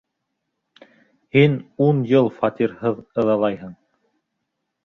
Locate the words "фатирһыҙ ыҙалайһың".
2.39-3.77